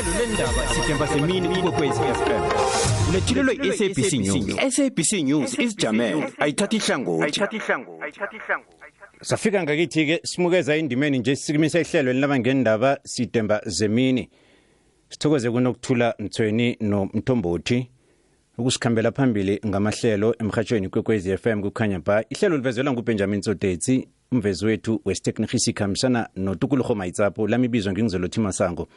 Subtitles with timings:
[0.00, 2.42] lendaba sithemba semini kukwekwezi FM
[3.12, 8.80] lethulelwe i-SABC News SABC News isijamele ayithatha ihlangothi ayithatha ihlangothi ayithatha ihlangothi
[9.22, 14.30] Safika ngakithi ke simukeza indimeni nje sikumisa ihlelo laba ngendaba sidemba zemini
[15.08, 17.90] sithokoze kunokuthula mthweni nomthombothi
[18.58, 25.72] ukusikhambela phambili ngamahlelo emhathweni kwekwezi FM kukhanya ba ihlelo livezelwa nguBenjamin Sotetsi umvezi wethu westechnicisi
[25.72, 28.88] khamsana notukulugo maitsapo lami bizo ngingizolothi masango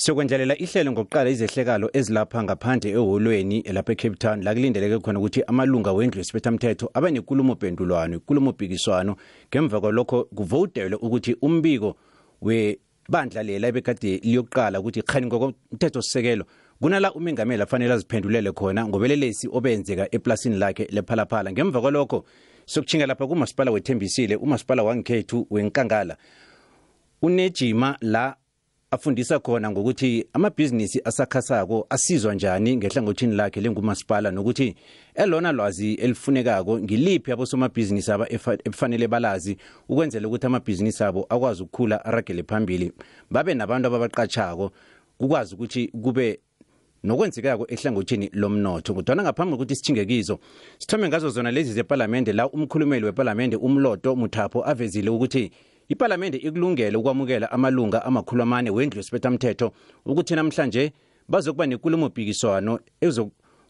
[0.00, 5.92] sokwenzelela ihlelo ngokuqala izehlekalo ezilapha ngaphandle eholweni lapha eCape Town la kulindeleke khona ukuthi amalunga
[5.92, 9.16] wendlu yesibethamthetho abe nenkulumo pendulwano inkulumo phikiswano
[9.50, 11.96] ngemva kwalokho kuvotelwe ukuthi umbiko
[12.40, 12.78] we
[13.10, 16.44] bandla lela ebekade liyoqala ukuthi khani ngokomthetho sisekelo
[16.80, 22.24] kunala umengameli afanele aziphendulele khona ngobelelesi obenzeka eplasini lakhe lephalaphala ngemva kwalokho
[22.66, 26.16] sokuchinga lapha kumasipala wethembisile umasipala wangekhethu wenkangala
[27.22, 28.36] unejima la
[28.92, 34.74] afundisa khona ngokuthi amabhizinisi asakhasako asizwa njani ngehlangothini lakhe lengumasipala nokuthi
[35.14, 38.26] elona lwazi elifunekako ngiliphi abosomabhizinisi aba
[38.66, 39.56] efanele balazi
[39.88, 42.92] ukwenzela ukuthi amabhizinisi abo akwazi ukukhula aragele phambili
[43.30, 44.72] babe nabantu ababaqatshako
[45.18, 46.40] kukwazi ukuthi kube
[47.04, 50.38] nokwenzekako ehlangothini lomnotho kodwana ngaphambi kokuthi sithingekizo
[50.78, 55.50] sithome ngazo zona lezi zepalamende la umkhulumeli wepalamende umloto muthapho avezile ukuthi
[55.90, 59.72] iphalamende ikulungele ukwamukela amalunga amakhulu amane wendlu yesiphethamthetho
[60.06, 60.92] ukuthi namhlanje
[61.28, 62.72] bazokuba nenkulumo-mpikiswano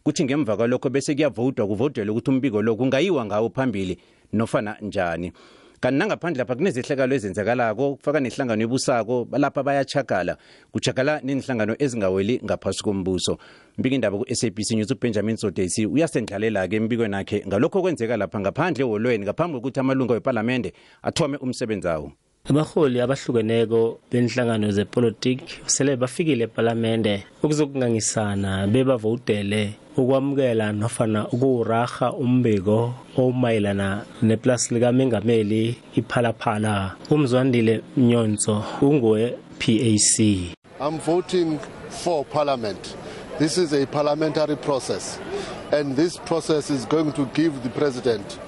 [0.05, 3.98] kuthi ngemva kwalokho bese kuyavotwa kuvotelwe ukuthi umbiko lo kungayiwa ngawo phambili
[4.33, 5.33] nofana njani
[5.81, 10.36] kanti nangaphandle lapha kunezehlakalo ezenzakalako kufaka nehlangano ebusako lapha bayachagala
[10.73, 13.39] kuchagala nezinhlangano ezingaweli ngaphasi kombuso
[13.78, 19.55] mbiki indaba ku-sabc news ubenjamin sodesi uyasendlalela-ke embikweni akhe ngalokho okwenzeka lapha ngaphandle eholweni ngaphambi
[19.56, 20.69] kokuthi amalunga wepalamende
[21.03, 22.12] athome umsebenzi awo
[22.51, 23.81] abaholi abahlukeneko
[24.12, 36.97] benhlangano zepolitiki sele bafikile epalamende ukuzokungangisana bebavowudele ukwamukela nofana ukuwuraha umbiko owumayelana neplasi likamengameli iphalaphala
[37.11, 40.19] umzwandile mnyonso unguwe pac
[40.80, 41.58] i'm voting
[41.89, 42.97] for parliament
[43.39, 45.19] this is a parliamentary process
[45.73, 48.39] and this process is going to give the president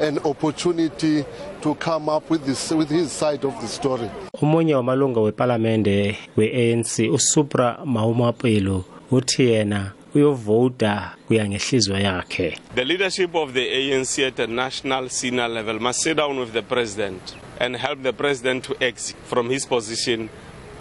[0.00, 1.24] an opportunity
[1.60, 4.10] to come up with, this, with his side of the story
[4.42, 13.52] omunye wamalunga wepalamende we-anc usupra mahumapelo uthi yena uyovota kuya ngehlizwa yakhe the leadership of
[13.52, 18.02] the ANC at a national senior level must sit down with the president and help
[18.02, 20.30] the president to exit from his position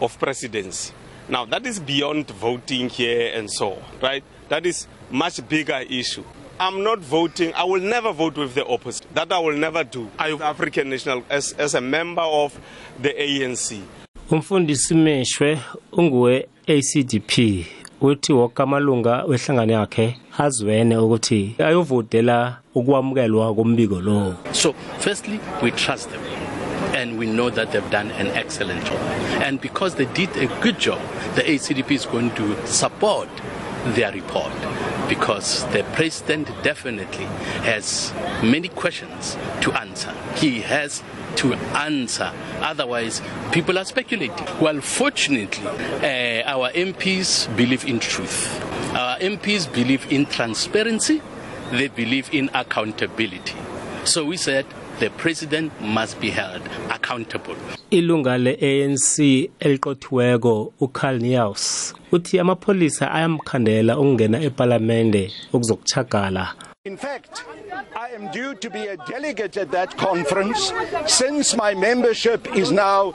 [0.02, 0.94] of presidency
[1.30, 6.24] now that is beyond voting here and so on, right that is much bigger issue
[6.60, 7.54] I'm not voting.
[7.54, 9.06] I will never vote with the opposite.
[9.14, 10.10] That I will never do.
[10.18, 12.60] I African National as as a member of
[13.00, 13.80] the ANC.
[14.30, 15.60] Umfundisi Meshwe
[15.94, 17.68] unguwe ACDP
[18.02, 26.22] uthi amalunga wehlangano yakhe azwene ukuthi ayovotela ukwamukelwa kombiko lowo so firstly we trust them
[26.96, 29.00] and we know that they've done an excellent job
[29.44, 31.00] and because they did a good job
[31.34, 33.28] the acdp is going to support
[33.96, 34.52] their report
[35.10, 37.26] because the president definitely
[37.64, 38.12] has
[38.44, 40.14] many questions to answer.
[40.36, 41.02] He has
[41.36, 42.32] to answer.
[42.62, 43.22] Otherwise,
[43.52, 44.46] people are speculating.
[44.60, 48.48] Well, fortunately, uh, our MPs believe in truth.
[48.96, 51.22] Our MPs believe in transparency.
[51.72, 53.56] They believe in accountability.
[54.06, 54.66] So we said
[55.00, 57.56] the president must be held accountable.
[57.92, 66.54] Ilunga leANC eliqothiweko uCarl News uthi amapholisa ayamkhandela ukungena eParliament ukuzokuchagala
[66.88, 67.44] In fact,
[67.98, 70.72] I am due to be a delegate at that conference
[71.06, 73.12] since my membership is now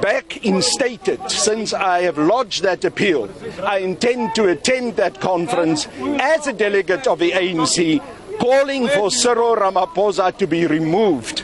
[0.00, 3.28] back instated, since I have lodged that appeal.
[3.66, 5.88] I intend to attend that conference
[6.20, 8.00] as a delegate of the ANC,
[8.38, 11.42] calling for Cyril Ramaphosa to be removed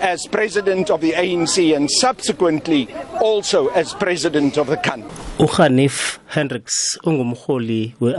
[0.00, 2.88] as president of the ANC and subsequently
[3.20, 5.10] also as president of the country.
[5.36, 8.14] uhanif hendricks ungumholi we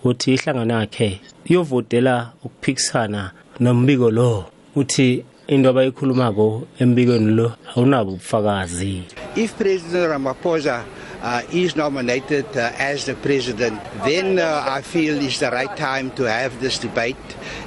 [0.00, 3.22] ukuthi ihlangano yakhe iyovotela ukuphikisana
[3.60, 4.44] nombiko lo
[4.80, 6.46] uthi into abayikhulumako
[6.82, 9.04] embikweni lo awunabo ubufakazi
[9.36, 10.84] if president ramaphosa
[11.22, 16.10] uh, is nominated uh, as the president, then uh, I feel it's the right time
[16.12, 17.20] to have this debate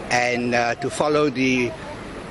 [0.09, 1.71] and uh, to follow the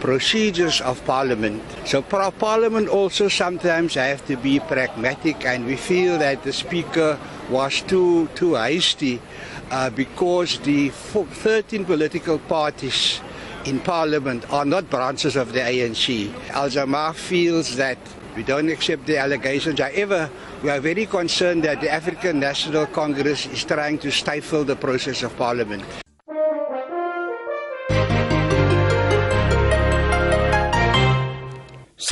[0.00, 1.62] procedures of parliament.
[1.84, 7.16] So parliament also sometimes have to be pragmatic and we feel that the speaker
[7.50, 9.20] was too, too hasty
[9.72, 13.20] uh, because the 13 political parties
[13.64, 16.30] in parliament are not branches of the ANC.
[16.50, 17.98] Al Jamaa feels that
[18.36, 19.80] we don't accept the allegations.
[19.80, 20.30] However,
[20.62, 25.22] we are very concerned that the African National Congress is trying to stifle the process
[25.22, 25.82] of parliament.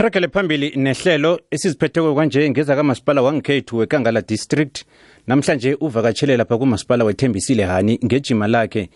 [0.00, 4.84] sirakele phambili nehlelo esiziphetheko kwanje ngeza kamasipala wangekhethu wekangala district
[5.30, 8.90] namhlanje uvakatshele lapha kumasipala wethembisile hani ngejima lakhe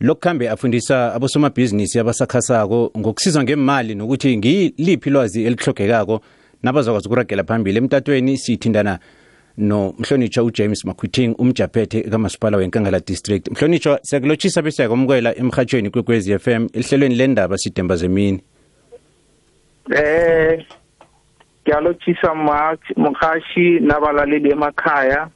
[0.00, 6.20] lokukhambe afundisa abosomabhizinisi abasakhasako ngokusizwa ngemali nokuthi ngiliphi lwazi elihlogekako
[6.62, 8.98] nabazakwazi ukuragela phambili emtatweni sithindana
[9.58, 16.68] nomhlonitshwa ujames makhwiting umjaphethe kamasipala wenkangala district mhlonitshwa siyakulotshisa bese yakwamukela emhatshweni kwekwez f m
[16.72, 18.40] elihlelweni lendaba sidemba zemini
[19.92, 20.64] eh, um
[21.66, 22.34] ngiyalotshisa
[23.04, 25.28] mhashi nabalaleli emakhaya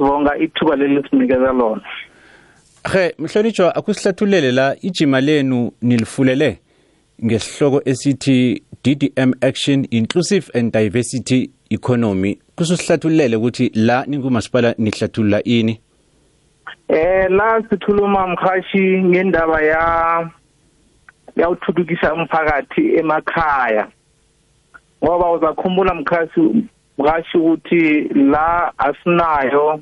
[0.00, 1.80] sibonga ithuba leli sinikeza lona
[2.92, 6.58] he mhlonitshwa akusihlathulele la ijima lenu nilifulele
[7.24, 15.80] ngesihloko esithi DDM action inclusive and diversity economy kususihlathulele ukuthi la ningumasipala nihlathulula ini
[16.88, 20.30] eh la sithuluma mkhashi ngendaba ya
[21.36, 23.88] yawuthuthukisa umphakathi emakhaya
[25.04, 26.40] ngoba uzakhumbula mkhashi
[26.98, 29.80] mkhashi ukuthi la asinayo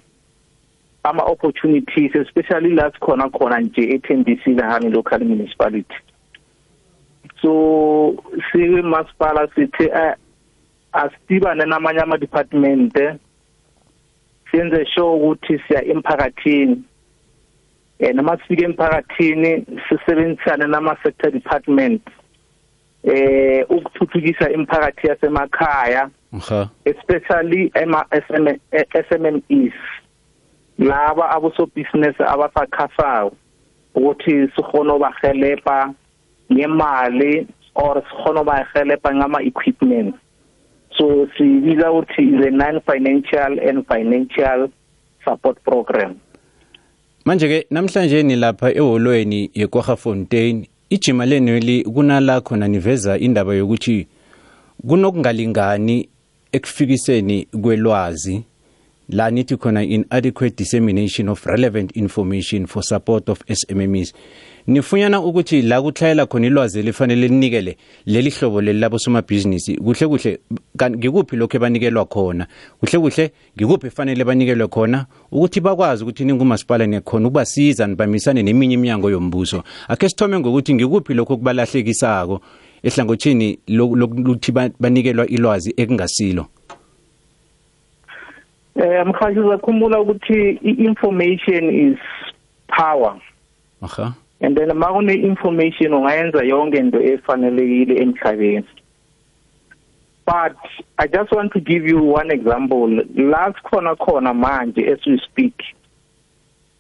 [1.08, 5.94] ama opportunities especially la sikhona khona nje eTembisi lahani local municipality
[7.43, 7.52] so
[8.52, 10.14] siwe masipala sithe eh,
[10.93, 13.14] asibane namanye ama department eh,
[14.52, 16.76] senze show ukuthi siya emphakathini
[17.99, 19.52] eh nama sifike emphakathini
[19.88, 22.02] sisebenzisane nama sector department
[23.04, 26.11] eh ukuthuthukisa imphakathi yasemakhaya
[26.84, 29.75] especially ema e, SMMEs
[30.78, 33.32] laba abosobhizinisi abasakhasayo
[33.94, 35.94] ukuthi sihona ubahelepa
[36.52, 40.14] ngemali or sihona ubahelepa ngama-equipment
[40.98, 44.69] so siyibiza ukuthi is a non-financial and financial
[45.26, 46.14] support program
[47.26, 54.06] manje-ke namhlanje nilapha eholweni yekwaha fontain ijima lenweli kunala khona niveza indaba yokuthi
[54.88, 56.08] kunokungalingani
[56.52, 58.42] ekufikiseni kwelwazi
[59.10, 64.12] la nithi khona inadequate dissemination of relevant information for support of SMMEs
[64.66, 67.76] nifunyana ukuthi la kuthlayela khona ilwazi elifanele linikele
[68.06, 70.38] leli hlobo leli labo somabhizinisi kuhle kuhle
[70.90, 72.46] ngikuphi lokho ebanikelwa khona
[72.81, 79.11] kuhle kuhle ngikuphi efanele banikelwe khona ukuthi bakwazi ukuthi ningumasipala nekhona ukubasiza nibamisane neminye iminyango
[79.11, 82.40] yombuso akhe sithome ngokuthi ngikuphi lokho kubalahlekisako
[82.82, 86.46] ehlangothini lokuthi banikelwa ilwazi ekungasilo
[88.78, 91.98] Eh mkhathi uzakhumbula ukuthi i-information is
[92.69, 93.19] power.
[93.82, 94.14] Aha.
[94.40, 98.64] And then makune information ungayenza yonke into efanelekile emhlabeni.
[100.25, 100.54] But
[100.98, 102.88] I just want to give you one example.
[103.16, 105.54] Last khona khona manje as we speak.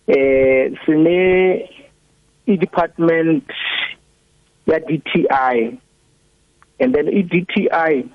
[0.06, 1.68] Eh sine
[2.46, 3.42] i-department
[4.66, 5.78] ya DTI
[6.78, 8.08] and then i-DTI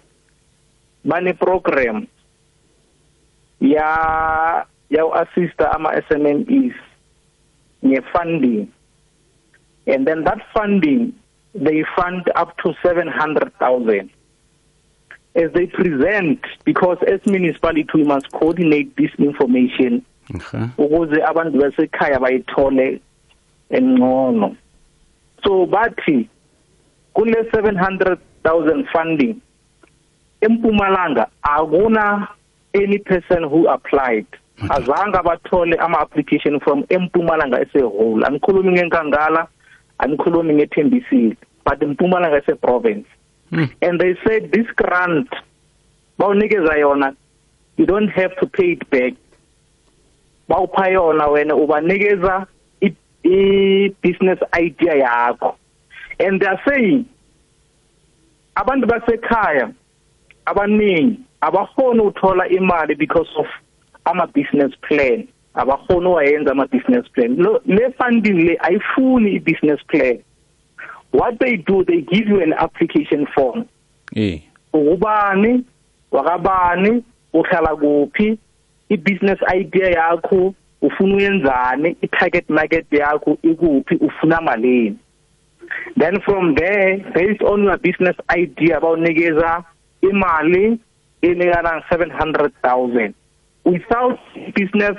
[1.03, 2.07] bane program
[3.63, 6.75] ya yawu-assista ama-SMMEs
[7.83, 8.67] nge-funding
[9.87, 11.15] and then that funding
[11.55, 14.09] they fund up to 700,000
[15.35, 20.03] as they present because as municipality we must coordinate this information
[20.83, 22.99] ukuze abantu basekhaya bayithole
[23.71, 24.55] engcono
[25.43, 26.27] so bathi
[27.15, 29.35] kule 700,000 funding
[30.41, 32.27] empumalanga akuna
[32.73, 34.25] any person who applied
[34.75, 39.43] azange abathole ama application from eMpumalanga as a whole angikhulumi ngenkangala
[40.03, 41.37] angikhulumi ngethembisile
[41.67, 43.07] but eMpumalanga as a province
[43.57, 43.67] mm.
[43.85, 45.29] and they said this grant
[46.19, 47.09] bawunikeza yona
[47.79, 49.13] you don't have to pay it back
[50.51, 52.35] bawupha yona wena ubanikeza
[53.37, 55.51] i-business idea yakho
[56.23, 56.99] and they are saying
[58.61, 59.67] abantu basekhaya
[60.51, 61.15] abaningi
[61.47, 63.45] abafoni uthola imali because of
[64.05, 69.79] ama business plan abafoni wayenza ama business plan lo le funding le ayifuni i business
[69.87, 70.19] plan
[71.13, 73.65] what they do they give you an application form
[74.15, 74.41] eh
[74.73, 75.63] ubani
[76.11, 78.37] wakabani uhlala kuphi
[78.89, 84.95] i business idea yakho ufuna uyenzani i target market yakho ikuphi ufuna malini
[85.99, 89.63] then from there based on your business idea bawunikeza
[90.01, 90.79] imali
[91.23, 93.13] e le yana 700,000
[93.73, 94.19] without
[94.57, 94.97] business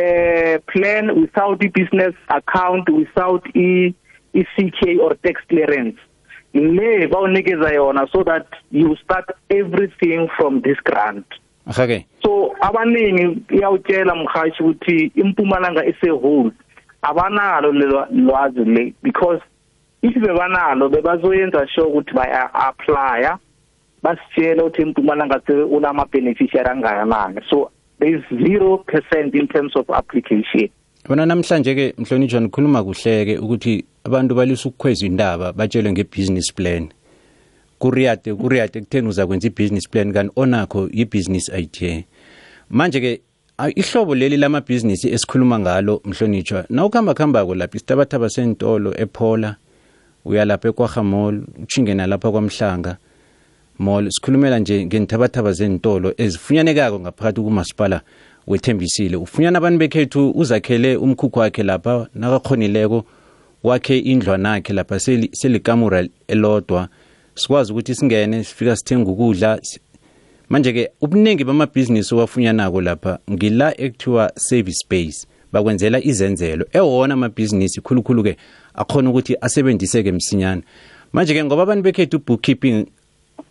[0.00, 3.94] uh, plan without the business account without e,
[4.34, 5.96] e CK or tax clearance
[6.52, 11.26] le bawunikeza yona so that you start everything from this grant
[11.70, 16.50] okay so abaningi iyawutshela mkhashi ukuthi impumalanga ise e whole
[17.02, 17.72] abanalo
[18.10, 19.40] lwazi le because
[20.02, 23.36] if bebanalo bebazoyenza sure ukuthi baya apply
[24.06, 30.68] basitshela ukuthi impumalanga unama-beneficiary angakanani so there is zero percent in terms of application
[31.04, 33.74] yabona namhlanje-ke mhlonitshwa nikhuluma kuhle-ke ukuthi
[34.06, 36.88] abantu balisa ukukhweza indaba batshelwe nge-business plan
[37.78, 42.02] kuriyade kuriyade kutheni uza kwenza i-business plan kanti onakho yi-business idea
[42.70, 43.20] manje-ke
[43.74, 49.56] ihlobo leli lamabhizinisi esikhuluma ngalo mhlonitshwa nawukuhambakuhambako lapha isitabathaba sentolo ephola
[50.24, 52.96] uyalapha ekwahamol utshinge nalapha kwamhlanga
[53.78, 58.00] mall sikhulumela nje ngenithabathaba zentolo ezifunyanekako ngaphakathi kumasipala
[58.46, 63.04] wethembisile ufunyana abantu bekhethu uzakhele umkhukhu wakhe lapha nakakhonileko
[63.62, 65.00] wakhe indlwanakhe lapha
[65.32, 66.88] selikamura elodwa
[67.34, 69.60] sikwazi ukuthi singene sifika sithenge ukudla
[70.48, 78.36] manje-ke ubuningi bamabhizinisi owafunyanako lapha ngila ekuthiwa service space bakwenzela izenzelo ewona amabhizinisi khulukhulu-ke
[78.74, 80.62] akhona ukuthi asebenziseke msinyana
[81.12, 82.86] manje-ke ngoba abantu bekhethu bookkeeping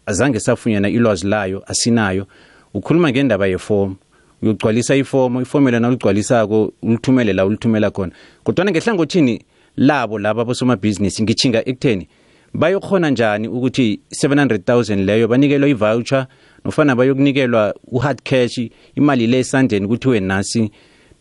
[0.05, 2.27] azange safunyana ilwazi layo asinayo
[2.73, 3.95] ukhuluma ngendaba yeform
[4.41, 8.11] uyogcwalisa ifomu ifomela naligcwalisako ulithumele la ulithumela khona
[8.43, 9.41] kodwa ngehlangothini
[9.77, 12.07] labo laba abosomabhizinisi ngichinga ekutheni
[12.53, 16.27] bayokhona njani ukuthi 700000 leyo banikelwa i-voucher
[16.65, 18.61] nofana bayokunikelwa u-hard cash
[18.95, 20.71] imali le esandleni ukuthi wena nasi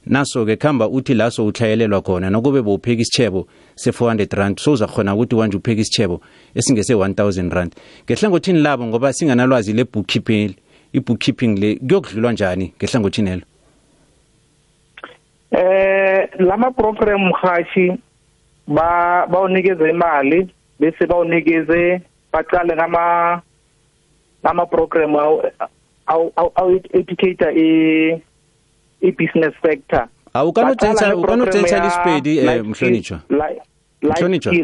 [0.07, 5.57] naso-ke kuhamba uthi laso uthlayelelwa khona nokube bowupheka isitshebo se-400 rand so uzakhona ukuthi wanje
[5.57, 6.21] upheke isitshebo
[6.57, 7.75] esingese-1000 rand
[8.07, 10.55] ngehlangothini labo ngoba singanalwazi le-bookkeeping
[10.93, 13.43] i-bookkeeping le kuyokudlulwa njani ngehlangothini elo
[15.51, 17.93] eh lama program mhathi
[18.69, 20.49] ba bawunikeze imali
[20.81, 22.01] bese bawunikeze
[22.33, 23.43] baqale ngama
[24.45, 25.17] ngama program
[26.07, 27.69] aw aw educator i
[29.03, 33.21] i business sector awu kanothetha ukanothetha isipedi mhlonitshwa
[34.03, 34.55] mhlonitshwa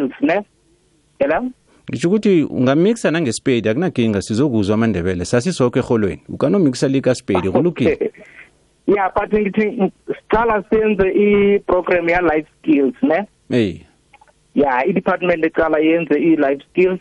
[1.21, 1.43] yena
[1.91, 8.13] ngitsho ukuthi ungamikisa nangesipedi akunakinga sizokuzwa amandebele sasisokho erholweni ukanomikisa likaspedi kulukile
[8.87, 13.75] ya but ngithi sicala senze i-program ya-life skills ne ey
[14.55, 17.01] ya i-department ecala yenze i-life skills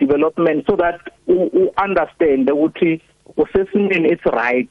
[0.00, 3.00] development so that u-understande ukuthi
[3.36, 4.70] usesimeni esi-right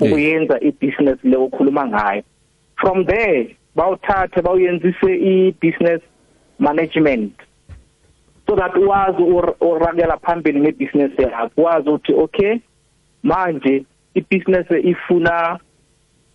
[0.00, 2.22] ukuyenza ibhizinesi e leyo okhuluma ngayo
[2.80, 6.00] from there bawuthathe bawuyenzise i-business
[6.58, 7.32] management
[8.46, 9.22] so that wazi
[9.60, 12.54] urakela phambili ngebusiness yakho wazi ukuthi okay
[13.22, 15.58] manje i-business ifuna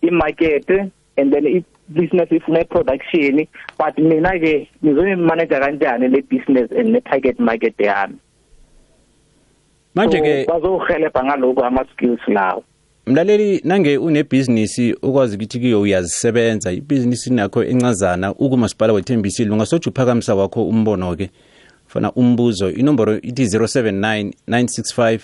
[0.02, 0.68] i-market
[1.16, 3.46] and then i-business ifuna i-production
[3.78, 8.16] but mina ke ngizoyimanage kanjani le business and ne target market yami
[9.94, 12.64] manje ke bazohelebha ngalokho ama skills lawo
[13.06, 20.66] mlaleli nange unebhizinisi ukwazi ukuthi kiyo uyazisebenza ibhizinisi nakho encazana ukumasipala wethembisile ungasotsha uphakamisa wakho
[20.68, 21.30] umbono-ke
[21.86, 25.20] fana umbuzo inomboro ithi 079 965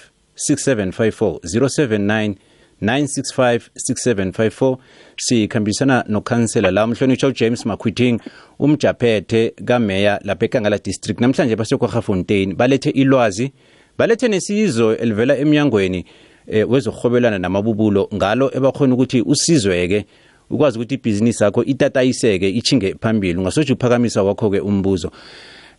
[0.50, 2.34] 6754 079
[2.82, 4.76] 9656754
[5.18, 8.20] sikhambisana nokhansela la mhlonishwa ujames makhwiting
[8.58, 13.52] umjaphethe kameya lapha ekangala district namhlanje basekwahafontein balethe ilwazi
[13.98, 16.04] balethe nesizo elivela emnyangweni
[16.48, 20.04] Eh, wezokuhobelana namabubulo ngalo ebakhona ukuthi usizweke
[20.50, 25.10] ukwazi ukuthi ibhizinisi yakho itatayiseke ichinge phambili ungasoje uphakamisa wakho-ke umbuzo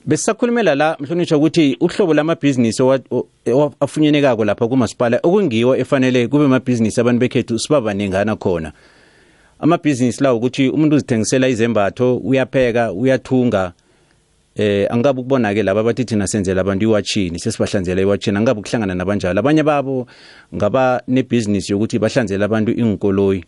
[0.06, 2.84] besisakhulumela la mhlonishwa ukuthi uhlobo lamabhizinisi
[3.80, 8.72] afunyenekako lapha kumasipala okungiwo efanele kube mabhizinisi abantu bekhethu siba baningana khona
[9.64, 13.72] amabhizinisi lawo ukuthi umuntu uzithengisela izembatho uyapheka uyathunga
[14.58, 19.64] eh angabe ukubona-ke laba bathi thina senzela abantu iwatshini sesibahlanzela iwatshini angabe ukuhlangana nabanjalo abanye
[19.64, 20.08] babo
[20.56, 23.46] ngaba nebhizinisi yokuthi bahlanzele abantu inkoloyi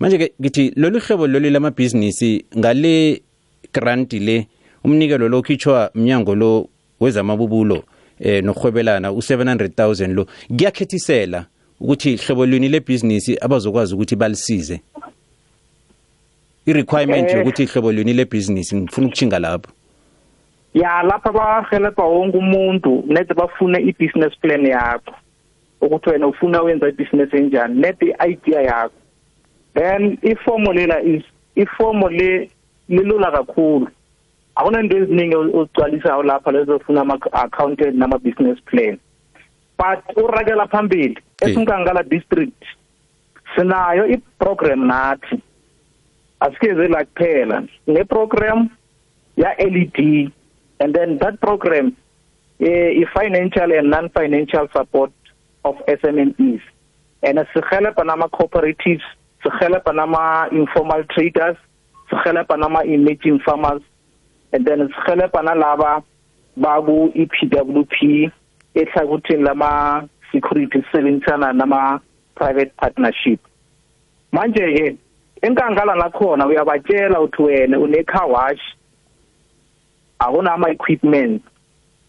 [0.00, 3.22] manje-ke ngithi lolu hlobo lolu lamabhizinisi ngale
[3.72, 4.46] granti le
[4.82, 6.68] umnikelo lo ukhitshwa mnyango lo
[7.00, 7.84] wezamabubulo
[8.18, 10.26] eh nokuhwebelana u700 000 lo
[10.56, 11.46] kuyakhethisela
[11.80, 14.80] ukuthi hlobo lwini lebhizinisi abazokwazi ukuthi balisize
[16.66, 19.70] i-requirement yokuthi hlobo lwini lebhizinisi ngifuna ukutshinga lapho
[20.74, 25.14] ya lapha bahelebha wonke umuntu nete bafune i-business plan yakho
[25.80, 28.94] ukuthi wena ufuna wenza i-business enjani nete i-idea yakho
[29.74, 31.22] then ifomo lela is
[31.56, 32.50] ifomo le
[32.88, 33.88] lilula kakhulu
[34.56, 38.98] akunento eziningi ozigcwalisayo lapha lezofuna ama-accountant nama-business plan
[39.78, 42.62] but urakela phambili esimkangala district
[43.56, 45.40] sinayo i-program nathi
[46.40, 48.68] asikeze la kuphela nge-program
[49.36, 50.30] ya-led
[50.80, 51.94] And then that program
[52.58, 52.64] eh,
[53.00, 55.12] is financial and non-financial support
[55.64, 56.62] of SMEs.
[57.22, 59.02] And sihelebha nama cooperatives,
[59.44, 61.58] sihelebha nama informal traders,
[62.10, 63.82] sihelebha nama emerging farmers
[64.54, 66.02] and then sihelebha nalaba
[66.56, 68.30] baku iPWP e
[68.80, 72.00] ehlangothini lama security sebenzisana nama
[72.36, 73.38] private partnership.
[74.32, 74.98] Manje ke
[75.42, 78.60] enkangala lakhona uyabatshela uthi wena une car wash
[80.20, 81.42] awunama equipment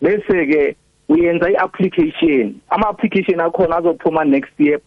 [0.02, 0.76] bese ke
[1.10, 4.80] uyenza iapplication ama application akhona azophuma next year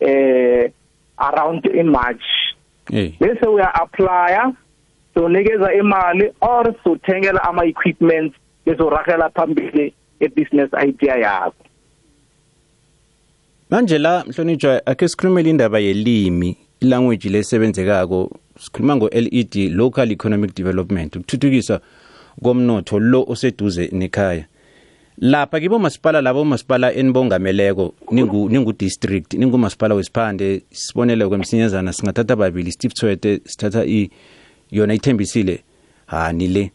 [0.00, 0.70] eh
[1.18, 2.22] around in March
[2.90, 4.54] bese uya apply
[5.14, 8.36] so nikeza imali or so thengela ama equipments
[8.66, 11.54] bezoragela phambili ebusiness idea yakho
[13.70, 21.16] manje la mhlonitshwa ake sikhulumele indaba yelimi language lesebenzekako sikhuluma ngo LED local economic development
[21.16, 21.84] ukuthuthukisa so,
[22.42, 24.44] komnotho lo oseduze nekhaya
[25.18, 32.36] lapha kibo masipala labo masipala enibongameleko ningu ningu district ningu masipala wesiphande sibonele kwemsinyezana singathatha
[32.36, 34.10] babili Steve Tswete sithatha i
[34.70, 35.60] yona ithembisile
[36.06, 36.72] ha nile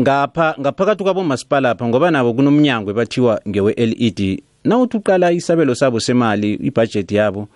[0.00, 6.00] ngapha ngaphakathi kwabo masipala lapha ngoba nabo kunomnyango ebathiwa ngewe LED nawuthi uqala isabelo sabo
[6.00, 7.48] semali ibudget yabo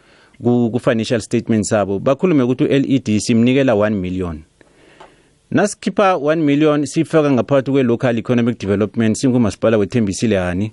[0.42, 4.47] ku financial statement sabo bakhulume ukuthi uLED simnikela 1 million
[5.50, 10.72] nasikhipha 1 million siyifaka ngaphakathi kwe-local economic development singumasipala wethembisile hani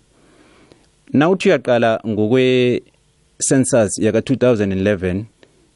[1.14, 5.24] nawuthi uyaqala ngokwe-census yaka-2011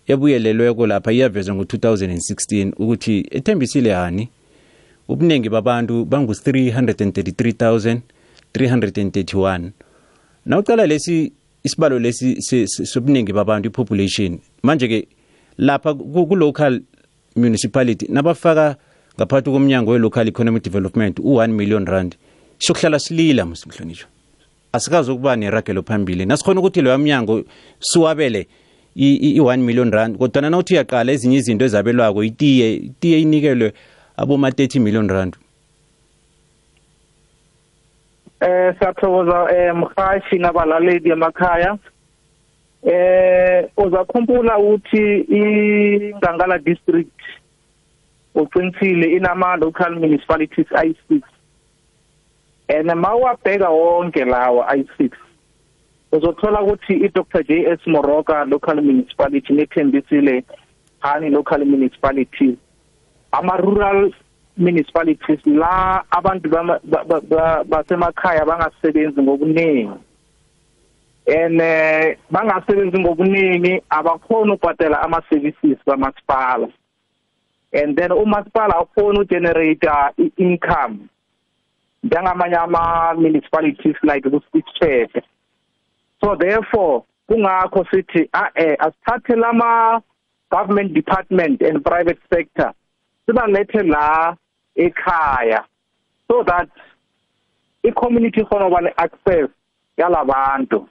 [0.08, 4.30] ebuyelelweko lapha iyavezwa ngo-2016 ukuthi ethembisile hani
[5.08, 8.00] ubuningi babantu bangu-333
[8.54, 9.70] 331
[10.46, 11.32] nawuqala lesi
[11.64, 15.08] isibalo lesi sobuningi babantu ipopulation manje-ke
[15.58, 16.80] lapha ku-local
[17.36, 18.76] municipality nabafaka
[19.20, 22.16] ngaphakathi komnyango we-local economic development u-1 million rand
[22.60, 24.10] siyokuhlala silila mhlonishwa
[24.74, 27.44] asikazi ukuba neragelo phambili nasikhona ukuthi loya mnyango
[27.80, 28.48] siwabele
[28.96, 33.74] i-1 million rand kodwana nawuthi uyaqala ezinye izinto ezabelwako itiye itiye inikelwe
[34.18, 35.36] aboma-30 million rand
[38.42, 41.78] eh siyathokoza eh mhashi nabalaleli emakhaya
[42.84, 45.04] eh uzakhumbula ukuthi
[45.38, 47.14] ingangala district
[48.36, 51.22] uqinisile inama local municipalities ayi6
[52.70, 55.10] and mawabheka wonke lawa ayi6
[56.12, 60.44] uzothola ukuthi iDr JS Moroka local municipality nethembisile
[61.00, 62.56] hani local municipality
[63.32, 64.14] ama rural
[64.58, 66.50] municipalities la abantu
[67.70, 69.90] basemakhaya bangasebenzi ngokuningi
[71.36, 76.68] and eh, bangasebenzi ngokuningi abakhona ukubhadela ama services kamasipala
[77.74, 80.98] and then umasipala awufoni ugenerate uh, i-income
[82.04, 85.22] njengamanye ama-municipalities like kusitsheshe
[86.22, 92.74] so therefore kungakho sithi a-e eh, asithathe lama-government department and private sector
[93.28, 94.36] sibalethe la
[94.76, 95.64] ekhaya
[96.28, 96.70] so that
[97.84, 99.50] i-community khona uba ne-access
[99.98, 100.88] yala bantu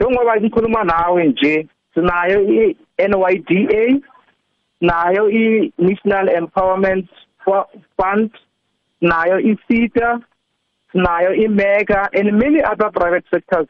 [0.00, 4.11] njengoba ngikhuluma nawe nje sinayo i-n y d a
[4.82, 7.08] nayo i-national empowerment
[7.96, 8.30] fund
[9.00, 10.18] nayo i-sita
[10.94, 13.68] nayo imega and many other private sectors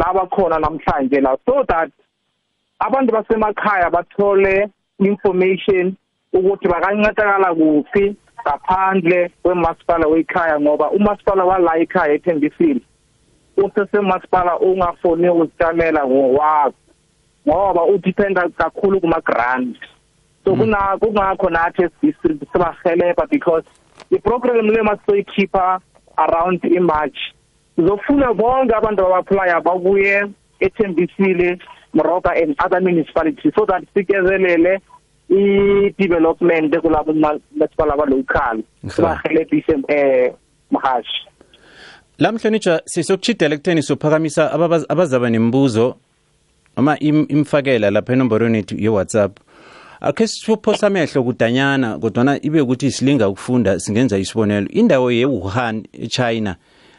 [0.00, 1.90] laba khona namhlanje la so that
[2.84, 4.54] abantu basemakhaya bathole
[5.12, 5.96] information
[6.36, 8.04] ukuthi bangancedakala kuphi
[8.44, 12.80] ngaphandle kwemasipala wekhaya ngoba umasipala wala ekhaya ethembisile
[13.56, 16.76] usesemasipala ongafoni ukuzicamela ngowakho
[17.48, 19.76] ngoba udependa kakhulu kuma-grant
[20.44, 21.88] so kuna kungakho nathi
[22.52, 23.64] sibahelebha because
[24.12, 25.80] i program le masizoyikhipha
[26.18, 27.16] around imarch
[27.76, 30.26] sizofuna bonke abantu abaphulaya babuye
[30.60, 31.58] ethembisile
[31.94, 34.80] Moroka and other municipalities so that sikezelele
[35.30, 37.12] i-development kulabo
[37.56, 40.32] masipala abalocal sibahelebhise um eh,
[40.70, 41.26] mhashi
[42.18, 44.52] lamhlonitshwa sisokuchidela kutheni sophakamisa
[44.88, 45.96] abazaba nembuzo
[46.76, 49.41] noma imfakela lapha enomborweni yethu ye-whatsapp
[50.04, 56.56] akhe siphosa amehlo kudanyana kodwana ibe ukuthi silinga ukufunda singenza isibonelo indawo ye-wuhan echina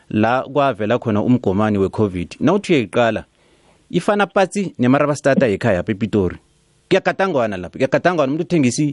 [0.09, 3.23] la kwavela khona umgomani we-covid nawuthi uyayiqala
[3.91, 6.37] ifana patsi nemarabastata yekhaya apha epitori
[6.87, 8.83] kuyagatangwana lapho kuyagatangwana umuntu uthengisa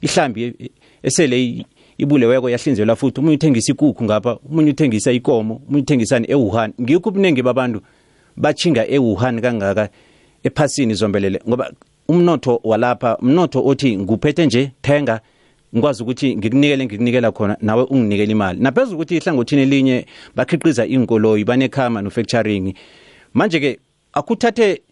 [0.00, 0.54] ihlambi
[1.02, 1.64] esele
[1.98, 7.42] ibuleweko yahlinzelwa futhi umunye uthengisa ikukhu ngapha umunye uthengisa ikomo umunye uthengisani ewuhan ngikho ubuningi
[7.42, 7.80] babantu
[8.36, 9.88] bachinga ewuhan kangaka
[10.44, 11.72] ephasini zombelele ngoba
[12.08, 15.20] umnotho walapha mnotho othi nguphethe nje thenga
[15.74, 22.02] ngikwazi ukuthi ngikunikele ngikunikela khona nawe unginikele imali naphezulu ukuthi ihlangothini elinye bakhiqiza inkoloyi banekhama
[22.02, 22.74] nofacturing
[23.34, 23.78] manje ke
[24.12, 24.82] akuthathe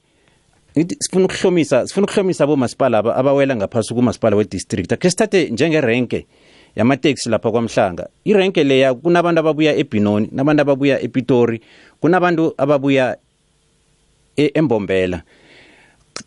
[0.78, 6.26] ngithi sifuna ukuhlomisa sifuna ukuhlomisa bomasipala aba abawela ngaphasi kumasipala wedistrict akhe sithathe njengerenke
[6.76, 11.60] yamateksi lapha kwamhlanga irenke leya kunabantu ababuya ebinoni nabantu ababuya epitori
[12.00, 13.16] kunabantu ababuya
[14.54, 15.22] embombela e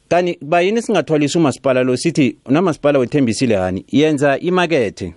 [0.08, 5.14] kani bayini singathwalisa umasipala lo sithi nomasipala wethembisile hani yenza imakethe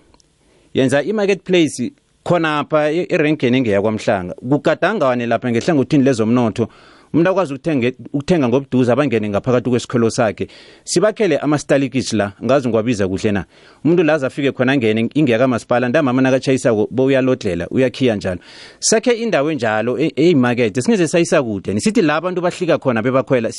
[0.73, 1.91] yenza i-marketplace
[2.27, 6.65] khonapha e-, e-, erenkeni engeyakwamhlanga kugadangawane lapha ngehlangothini lezomnotho
[7.13, 10.47] umuntu akwazi ukuthenga ukuthenga ngobuduze abangene ngaphakathi kwesikholo sakhe
[10.85, 13.45] sibakhele amastalikish la ngazi ngwabiza kuhle na
[13.85, 18.39] umuntu laza afike khona angene ingeka masipala ntambama nakatshayisako bowuyalodlela uyakhiya njalo
[18.79, 23.49] sakhe indawo enjalo eyimakethe singeze sayisa kude nisithi la abantu bahlika khona bebakhwela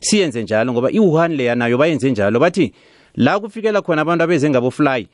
[0.00, 2.72] siyenze njalo ngoba i-wuhan leya nayo bayenze njalo bathi
[3.14, 5.06] la kufikela khona abantu abeze ngabofly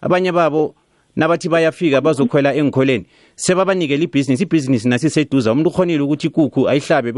[0.00, 0.74] abanye babo
[1.16, 3.04] nabathi bayafika bazokhwela engikhweleni
[3.36, 7.12] sebabanikela ibhizinisi ibhizinisi nasiseduza umuntu ukhonile ukuthi ikukhu ayihlabe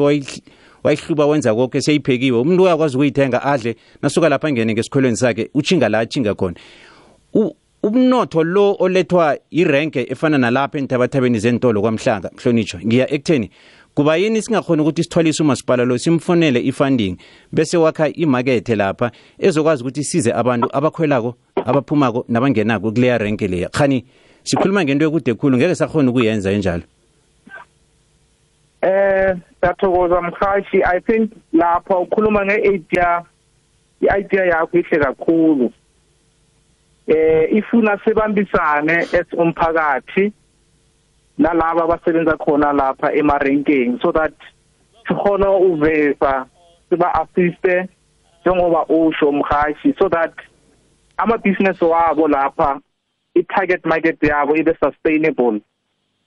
[0.84, 5.98] wayihluba wenza konke seyiphekiwe umuntu uyakwazi ukuyithenga adle nasuka lapha angene ngesikhwelweni sakhe utshinga la
[5.98, 6.54] atshinga khona
[7.84, 13.50] umnotho lo olethwa irenke efana nalapha enthabathabeni zentolo kwamhlanga mhlonitsho ngiya ekutheni
[13.94, 17.16] kuba yini singakhona ukuthi sithwalise umasipala lo simfonele i-funding
[17.52, 19.10] bese wakha imakethe lapha
[19.46, 21.30] ezokwazi ukuthi size abantu abakhwelako
[21.66, 23.98] abaphumako nabangenako kuleya renke leya khani
[24.48, 26.82] sikhuluma ngento ekude khulu ngeke sakhona ukuyenza enjalo
[28.82, 29.30] eh
[29.60, 33.22] sathokoza mhashi i think lapha ukhuluma nge-idea
[34.02, 35.72] i-idea yakho ihle kakhulu
[37.06, 40.32] eh ifuna sibambisane as umphakathi
[41.38, 44.32] nalabo abasebenza khona lapha emarenkeng so that
[45.08, 46.46] sikhona uvesa
[46.90, 47.88] siba assiste
[48.40, 50.32] njengoba usho umhashi so that
[51.18, 52.80] ama-business wabo lapha
[53.34, 55.60] i-target market yabo ibe sustainable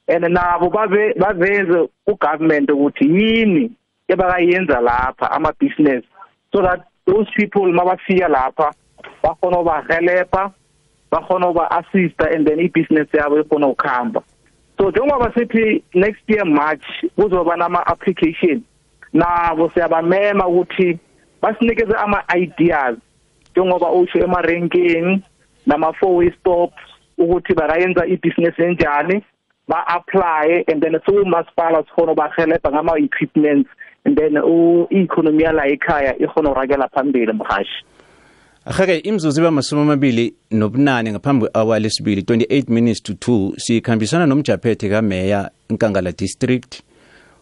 [0.08, 3.72] and nabo babe baveze ugovernment ukuthi yini
[4.08, 6.04] ebakayenza lapha ama-business
[6.52, 8.74] so that those people mabafika lapha
[9.24, 10.52] bakhona ukubahelepha
[11.12, 14.22] bakhona ukuba-assista and then i-business yabo ikhona ukuhamba
[14.78, 16.84] so njengoba sithi next year march
[17.18, 18.62] kuzoba nama application
[19.14, 21.00] nabo siyabamema ukuthi
[21.42, 22.96] basinikeze ama ideas
[23.52, 25.22] njengoba usho ema ranking
[25.66, 26.74] nama four way stop
[27.18, 29.24] ukuthi bangayenza ibusiness enjani
[29.68, 33.70] ba apply and then so masipala sikhona bahelebha ngama equipments
[34.06, 37.86] and then u economy yala ekhaya ihona urakela phambili mhashi
[38.70, 45.50] Akhake imzuzu bamasomo amabili nobunane ngaphambi kwe-hour lesibili 28 minutes to 2 sikhambisana nomjaphethe kameya
[45.70, 46.82] inkangala district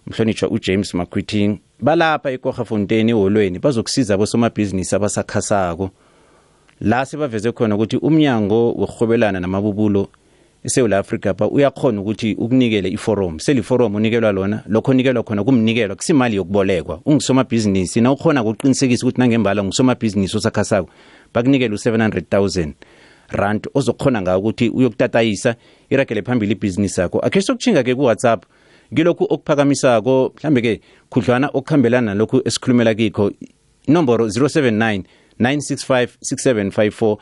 [0.08, 5.90] umhlonitshwa uJames Makwithing balapha eKogafontein eholweni bazokusiza bosomabhizinisi abasakhasako
[6.82, 10.08] la sebaveze khona ukuthi umnyango wokuhwebelana namabubulo
[10.65, 16.36] eSouth Africa ba uyakhona ukuthi ukunikele iforum seliforum unikelwa lona lokho nikelwa khona kumnikelo kusimali
[16.36, 20.89] yokubolekwa ungisoma business na ukhona ukuqinisekisa ukuthi nangembala ngisoma business osakhasako
[21.34, 22.73] bakunikele u700000
[23.30, 25.56] rand ozokhona ngayo ukuthi uyokutatayisa
[25.89, 28.43] iragele phambili ibhizinisi yakho akhe sokutshinga ke ku-whatsapp
[28.95, 30.73] kilokhu okuphakamisako mhlambe ke
[31.13, 33.32] khudlwana okuhambelana nalokhu esikhulumela kikho
[33.88, 35.04] inomboro 079
[35.41, 37.17] 965 6754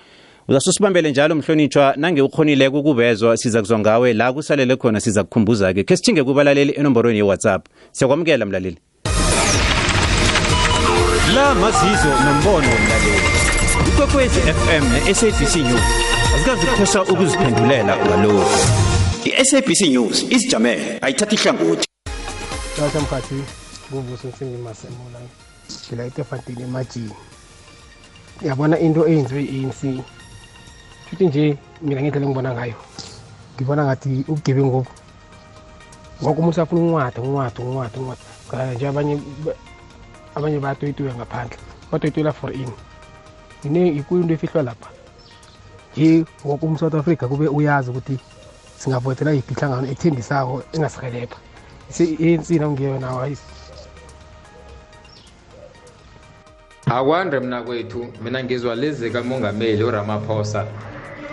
[0.48, 5.84] uzasusibambele njalo mhlonitshwa nange ukhonile ukuvezwa siza kuzwa ngawe la kusalele khona siza kukhumbuza ke
[5.84, 8.78] ke sithinge kubalaleli enomborweni ye-whatsapp siyakwamukela mlaleli
[11.36, 13.28] la mazizo nombono mlaleli
[13.90, 15.82] ikwekwezi fm ne-sabc news
[16.36, 18.60] azikazikhosa ukuziphendulela ngalokhu
[19.42, 21.88] i-sabc news izijamele ayithatha ihlangothi
[22.78, 23.36] tata mkhathi
[23.92, 25.20] kuvuso sengimasemola
[25.88, 27.12] ngilayite fatini emajini
[28.46, 30.04] yabona into eyenziwe i-anc
[31.14, 32.74] futhi nje mina ngendlela engibona ngayo
[33.56, 34.90] ngibona ngathi ubugebengu obu
[36.24, 36.82] ngoku umuntu safuna
[37.18, 39.16] uncwadi uncwadi uncwadi uncwadi nje abanye
[40.38, 41.58] abanye bayatoyitoya ngaphandle
[41.92, 42.74] batoyitoyela for ini
[43.66, 44.90] ine ikulu into efihlwa lapha
[45.96, 48.16] nje ngoku umsouth africa kube uyazi ukuthi
[48.82, 51.38] singavotela yiphi ihlangano ethembisako engasihelebha
[52.20, 53.44] ensina ungiyeyo nawo ayisi
[56.90, 60.66] akwande mna kwethu mina ngizwa lezi kamongameli uramaphosa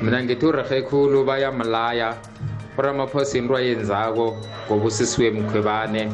[0.02, 2.16] mina ngithi urehekhulu bayamalaya
[2.80, 4.32] uramaphosa into ayenzako
[4.66, 6.08] ngobusisiwe mkhwebane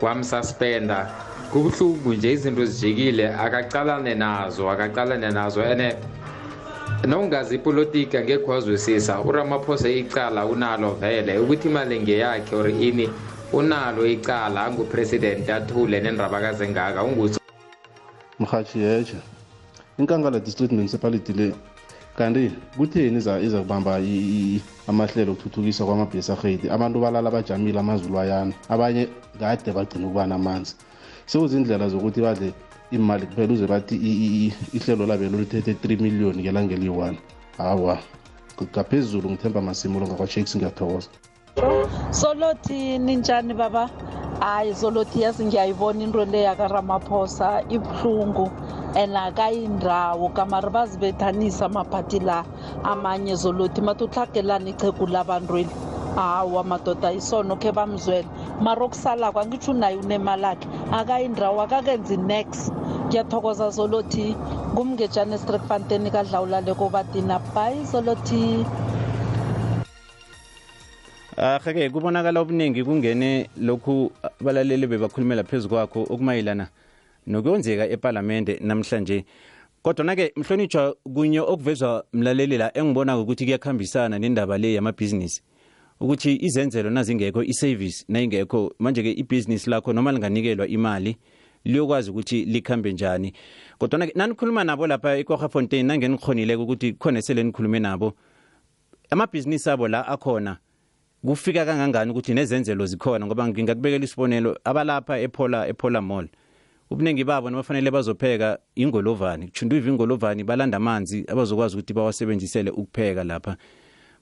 [0.00, 1.10] wamsaspenda
[1.52, 5.96] kubuhlungu nje izinto zijikile akacalane nazo akacalane nazo ene
[7.06, 13.08] nowungazi ipolitika ngekho wazwisisa uramaphosa icala unalo vele ukuthi imali ngeyakhe or ini
[13.52, 17.40] unalo icala angupresidenti athule nendabakazengaka unguso
[18.38, 19.16] mhashi yeshe
[19.98, 21.54] inkangala district municipality le
[22.18, 23.94] kanti kutheni iza kubamba
[24.90, 29.06] amahlelo okuthuthukiswa kwamabhesi ahedi abantu balala bajamile amazulu ayana abanye
[29.38, 30.74] kade bagcina ukuba namanzi
[31.30, 32.50] sekuzindlela zokuthi badle
[32.90, 33.94] imali kuphela uze bathi
[34.74, 37.18] ihlelo labelo lithethe 3 million ngelangeliyi-one
[37.58, 37.98] hawa
[38.58, 41.08] ngaphezulu ngithemba masimulo ngakwa-shakes ngiyathokoza
[42.10, 43.84] solothi ninjani baba
[44.40, 48.46] hayi zolotiyasi ngiyayibona into le yakaramaphosa ibuhlungu
[48.94, 52.44] and akayindawo kamari bazibethanisa amabhati la
[52.84, 55.68] amanye zolothi mathi uhlagelani ichegu labantwini
[56.14, 58.26] hawa madoda isono khe bamzwele
[58.62, 62.70] mar okusalako angitsho unaye unemali akhe akayindawo akakenzi next
[63.10, 64.36] ngiyathokoza zolothi
[64.74, 68.62] ngumngejane estrikfanteni kadlawulaleko badina bhayi zolothi
[71.40, 76.68] ahake kubonakala obuningi kungene lokhu abalaleli bebakhulumela phezu kwakho okumayelana
[77.26, 79.24] nokwenzeka epalamende namhlanje
[79.82, 85.42] kodwana-ke mhlonitshwa kunye okuvezwa mlaleli la engibona-ko ukuthi kuyakuhambisana nendaba le yamabhizinisi
[86.00, 91.16] ukuthi izenzelo nazingekho isevisi nayingekho manje-ke ibhizinisi lakho noma linganikelwa imali
[91.64, 93.32] liyokwazi ukuthi likhambe njani
[93.78, 98.12] kodwana-ke nanikhuluma nabo lapha ekwahafontein nangenikhonileko ukuthi khona esele nikhulume nabo
[99.10, 100.58] amabhizinisi abo la akhona
[101.26, 106.28] kufika kangangani ukuthi nezenzelo zikhona ngoba ngingakubekela isibonelo abalapha ePola ePola Mall
[106.90, 113.56] ubuningi babo nabafanele bazopheka ingolovani kuchunduva ingolovani balanda amanzi abazokwazi ukuthi bawasebenzisele ukupheka lapha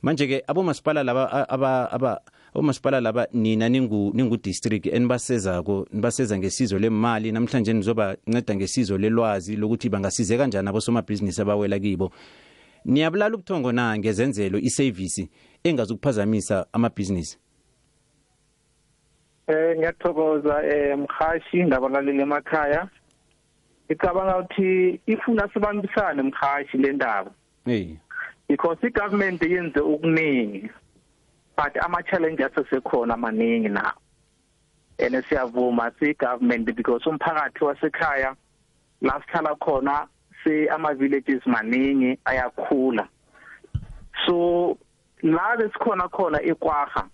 [0.02, 2.20] manje ke abomasipala laba aba aba
[2.54, 9.56] omasipala laba nina ningu ningu district enibasezako nibaseza ngesizo lemali namhlanje nizoba nceda ngesizo lelwazi
[9.56, 12.10] lokuthi bangasize kanjani abosomabhizinisi abawela kibo
[12.84, 15.28] niyabulala ubuthongo na ngezenzelo iservice
[15.70, 17.38] engazukuphazamisa amabhizinisi
[19.46, 22.88] Eh ngiyathokoza eh mkhashi nabalaleli emakhaya.
[23.86, 27.30] Ngicabanga ukuthi ifuna sibambisane mkhashi le ndaba.
[27.64, 27.96] Hey.
[28.48, 30.70] Because igovernment yenze okuningi.
[31.56, 33.92] But ama challenges asekhona maningi na.
[34.98, 38.36] And siyavuma si government because umphakathi wasekhaya
[39.00, 40.08] la sikhala khona
[40.42, 43.08] si ama villages maningi ayakhula.
[44.26, 44.76] So
[45.22, 47.08] la besikhona khona ekwaha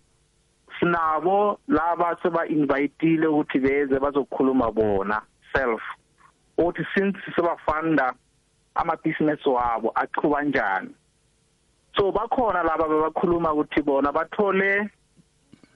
[0.79, 5.23] sinabo laba seba-invayitile ukuthi beze bazokhuluma bona
[5.55, 5.83] self
[6.59, 8.15] ukuthi since sebafunda
[8.75, 10.91] amabhizinesi wabo aqhuba njani
[11.97, 14.91] so bakhona laba bebakhuluma ukuthi bona bathole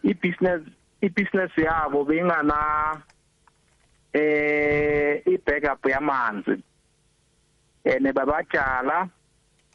[0.02, 0.62] i-business
[1.00, 2.56] i-business yabo beyingana
[4.14, 6.58] eh i-backup yamanzi
[7.84, 9.08] ene babatshala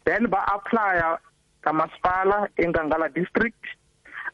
[0.04, 1.16] then ba-aplya
[1.62, 3.64] kamasipala enkangala district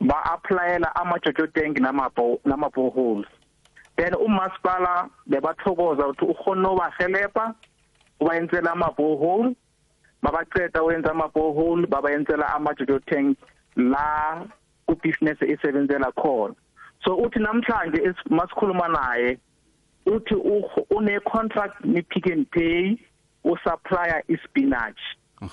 [0.01, 1.79] ba-aplayela ama-jojo tank
[2.45, 3.27] nama-boholes
[3.97, 7.45] then umasipala bebathokoza ukuthi ukhona obahelebha
[8.19, 9.55] ubayenzela ama-bohole
[10.23, 13.37] babaceda wenza ama-bohole babayenzela ama-jojo tank
[13.75, 14.45] la
[14.87, 16.55] ubhizinesi isebenzela khona
[17.03, 19.37] so uthi namhlanje masikhuluma naye
[20.05, 20.35] uthi
[20.97, 22.97] une-contract ne-pick and pay
[23.45, 24.95] usupplyer ispinach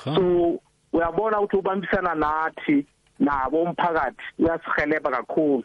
[0.05, 0.61] so
[0.95, 2.87] uyabona ukuthi ubambisana nathi
[3.19, 5.65] nabo umphakathi uyasihelebha kakhulu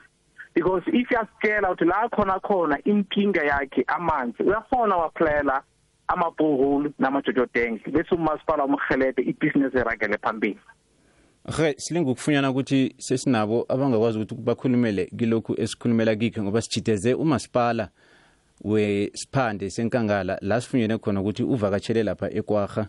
[0.55, 5.61] because if yasitshela ukuthi la khona khona inkinga yakhe amanzi uyafona waplela
[6.07, 10.59] ama-borehole nama-jojo tank bese umasipala umhelebhe ibhizinesi eragele phambili
[11.59, 17.89] re silinga ukufunyana ukuthi sesinabo abangakwazi ukuthi bakhulumele kilokhu esikhulumela kikho ngoba sijideze umasipala
[18.63, 22.87] wesiphande senkangala la sifunyene khona ukuthi uvakatshele lapha ekwaha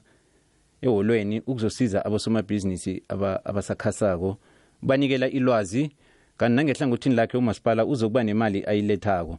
[0.83, 3.03] eholweni ukuzosiza abosomabhizinisi
[3.45, 4.37] abasakhasako
[4.83, 5.91] banikela ilwazi
[6.37, 9.39] kanti nangehlangothini lakhe umasipala uzokuba nemali ayilethako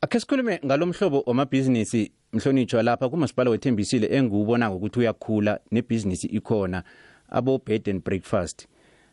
[0.00, 6.82] akhe sikhulume ngalomhlobo wamabhizinisi mhlonitshwa lapha kumasipala wethembisile engiwubonako ukuthi uyakhula nebhizinisi ikhona
[7.28, 8.66] abo-bed and breakfast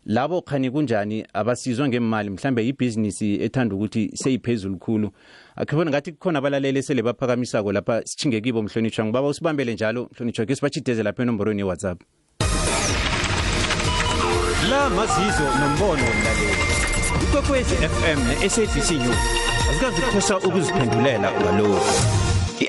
[0.05, 5.11] labo khani kunjani abasizwa ngemali mhlambe ibhizinisi ethanda ukuthi seyiphezulu khulu
[5.57, 10.55] akhibona ngathi kukhona abalaleli esele baphakamisako lapha sithinge kibo mhlonitshwa ngibaba usibambele njalo mhlonitshwa ke
[10.55, 11.99] sibachideze lapha enomborweni ye-whatsapp
[14.69, 16.61] la mazizo nombono mlaleli
[17.23, 19.17] ikwekwezi fm ne-sabc news
[19.69, 21.93] azikazikhosa ukuziphendulela ngalokhu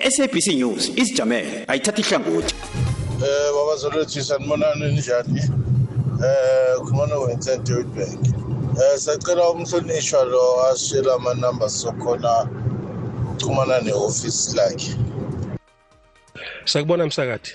[0.09, 5.43] i-sabc news izijamele ayithatha ihlangothi um eh, babazolwethu sanibonani njani
[6.25, 8.27] eh khulumana uVincent Joybank
[8.85, 12.49] eh sacela umhlonishwa lo asishela ama numbers sokhona
[13.35, 14.91] uxhumana nehofisi lakhe
[16.65, 17.55] Sakubona msakathi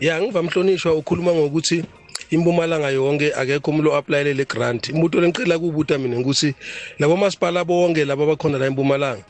[0.00, 1.84] ya ngiva mhlonishwa ukhuluma ngokuthi
[2.30, 6.54] impumalanga yonke akekho umuntu oapplyele le grant umuntu lenqila kubuta mina ukuthi
[6.98, 9.24] labo masipala bonke laba bakhona la empumalanga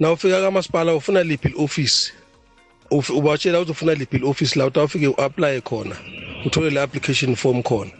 [0.00, 2.12] na ufika kamasipala ufuna liphi i-office
[2.90, 5.96] ubatshela uzofuna liphi i-office la utawufike u-aplaye khona
[6.46, 7.90] uthole le application form khona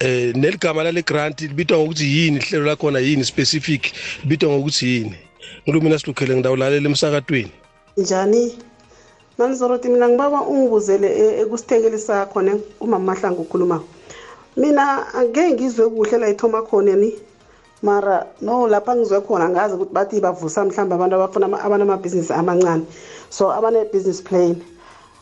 [0.00, 5.16] eh neligama lale grant libitwa ngokuthi yini ihlelo lakhona yini specific libitwa ngokuthi yini
[5.68, 7.52] ngilumina silukhele ngidawulalela emsakatweni
[7.96, 8.58] njani
[9.38, 13.82] manizoroti mina ngibaba ungibuzele eh, ekusithekeli sakho ne umama mahlangu ukhuluma
[14.56, 17.12] mina angeke ngizwe kuhle la ithoma khona ni
[17.82, 22.82] mara no lapha ngizwe khona ngazi ukuthi bathi bavusa mhlawumbe abantu abafuna abanamabhizinisi amancane
[23.30, 24.56] so abane-business plan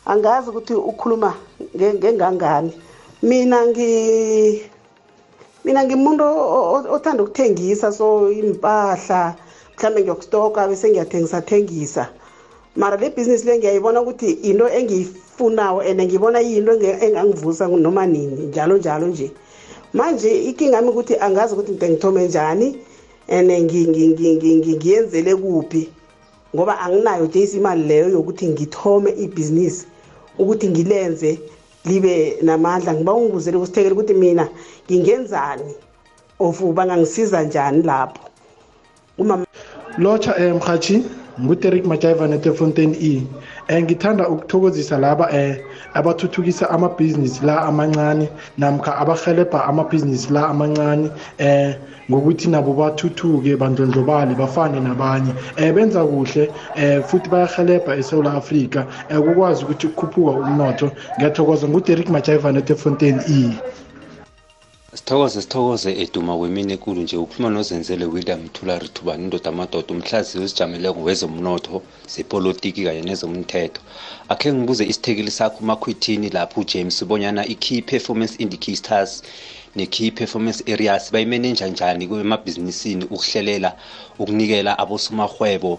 [0.08, 1.34] angazi ukuthi ukhuluma
[1.76, 2.36] ngengangani
[2.72, 2.76] nge
[3.28, 3.90] mina ngi
[5.64, 6.24] mina ngimuntu
[6.94, 8.06] othanda ukuthengisa so
[8.42, 9.20] impahla
[9.78, 12.04] mhlambe ngiyokustoka bese ngiyathengisa thengisa
[12.80, 16.72] mara le business le ngiyayibona ukuthi into engiyifunayo and ngibona yinto
[17.04, 19.28] engangivusa noma nini njalo njalo nje
[19.96, 22.68] manje ikinga yami ukuthi angazi ukuthi ngide ngithome njani
[23.36, 23.48] and
[24.74, 25.82] ngiyenzele kuphi
[26.56, 29.82] ngoba anginayo nje imali leyo yokuthi ngithome ibhizinisi
[30.40, 31.30] ukuthi ngilenze
[31.84, 34.44] libe namandla ngiba ungibuzele ukusithekela ukuthi mina
[34.86, 35.72] ngingenzani
[36.38, 38.22] of bangangisiza njani lapho
[39.18, 39.46] umama
[39.98, 40.94] lotsha um eh, rhatshi
[41.40, 43.26] nguterik majaiva netefontein e
[43.70, 45.56] um ngithanda ukuthokozisa laba um
[45.94, 51.74] abathuthukisa amabhizinisi la amancane namkha abahelebha amabhizinisi la amancane um
[52.10, 59.22] ngokuthi nabo bathuthuke bandlondlobale bafane nabanye um benza kuhle um futhi bayahelebha esouth africa um
[59.24, 63.40] kukwazi ukuthi kukhuphuka umnotho ngiyathokoza nguderik majaiva netefontein e
[64.94, 71.00] sithokoze sithokoze eduma kwemini ekulu nje ukhuluma nozenzele william mthulari thubani indoda amadoda umhlaziyo ozijameleko
[71.08, 71.76] wezomnotho
[72.12, 73.80] zepolitiki kanye nezomthetho
[74.32, 79.12] akhe ngibuze isithekeli sakho umakhwithini lapho ujames ubonyana i-key performance indicators
[79.76, 83.70] ne-key performance areas bayimenenja njani emabhizinisini ukuhlelela
[84.22, 85.72] ukunikela abosomarhwebo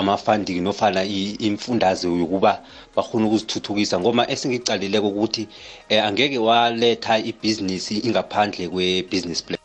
[0.00, 1.00] amafunding nofana
[1.48, 2.52] imfundazo yokuba
[2.96, 5.48] bafuna ukuzithuthukisa ngoma esengicalileko ukuthi
[5.88, 9.58] eh, angeke waletha ibhizinisi ingaphandle kwe-business plan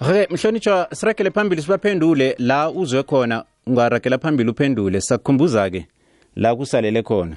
[0.00, 5.86] Okay mhlonitshwa sirakele phambili sibaphendule la uzwe khona ungarakela phambili uphendule sakukhumbuza ke
[6.36, 7.36] la kusalele khona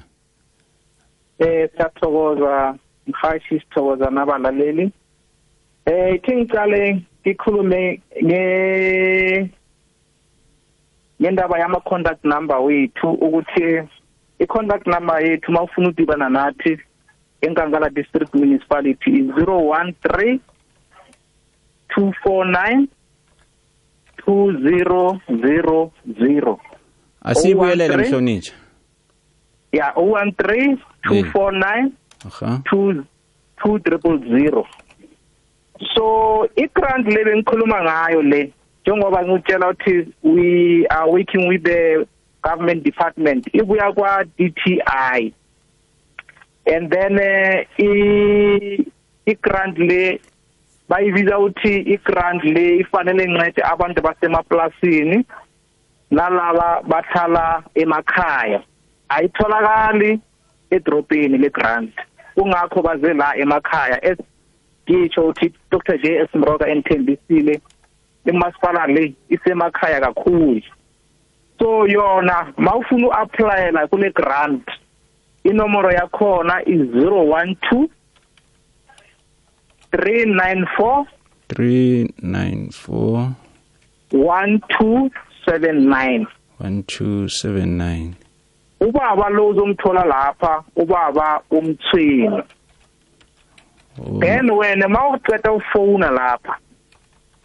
[1.38, 4.90] Eh sathokozwa mhashi sithokoza nabalaleli
[5.86, 9.50] Eh ithi ngicale ngikhulume nge
[11.22, 13.80] ngendaba yama contact number wethu ukuthi
[14.40, 16.78] i-contact number yethu uma ufuna udibana nathi
[17.40, 20.34] enkangala district municipality i-zero one three
[21.94, 22.82] two four nine
[24.24, 25.78] two zero zero
[26.22, 26.60] zero
[27.22, 28.52] asiyibuyelele oh, mhlonitsha
[29.72, 30.76] ya o oh, one three
[31.06, 31.30] two hmm.
[31.32, 31.92] four nine
[32.70, 33.04] two
[33.62, 34.66] two triple zero
[35.94, 42.06] so i-grant le bengikhuluma ngayo le njengoba ngitshela ukuthi we are working with the
[42.42, 45.32] government department ibuya kwa DTI
[46.74, 48.86] and then eh, i
[49.26, 50.18] i grant le
[50.88, 55.24] bayibiza uthi i grant le ifanele incede abantu basemaplasini
[56.10, 58.62] nalaba bathala emakhaya
[59.08, 60.18] ayitholakali
[60.70, 61.92] edropini le grant
[62.34, 67.60] kungakho baze la emakhaya esgisho uthi Dr JS Mroka enthembisile
[68.26, 70.62] imasipala le isemakhaya kakhulu
[71.62, 74.68] so yona mawufuna uapplyela kule grant
[75.44, 77.88] inomoro yakhona is 012
[79.92, 81.04] 394
[81.50, 83.32] 394
[84.12, 86.26] 1279
[86.60, 88.12] 1279
[88.80, 92.42] ubaba lo uzomthola lapha ubaba umthweni
[94.04, 94.18] oh.
[94.20, 96.69] then wena mawuqeda ufona lapha 012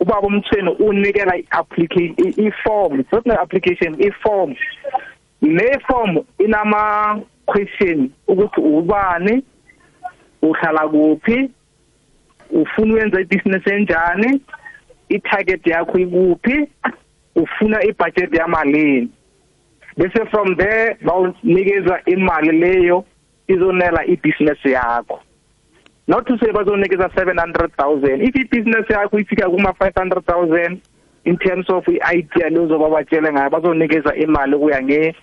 [0.06, 4.56] ubaba umthweni unikela iapplication iform futhi neapplication iform
[5.42, 6.12] le form
[6.46, 6.80] inama
[7.46, 9.44] question ukuthi ubani
[10.42, 11.50] uhlala kuphi
[12.52, 14.42] ufuna uyenza ibusiness enjani
[15.10, 16.68] itarget yakho ikuphi
[17.36, 19.10] ufuna ibudget yamalini
[19.98, 23.06] bese from there bawunikeza imali leyo
[23.48, 25.20] izonela ibusiness yakho
[26.08, 30.78] not to say bazonikeza 700000 if ibusiness yakho ifika kuma 500000
[31.26, 35.16] in terms of i-idea lezo babatshele ngayo bazonikeza imali kuya nge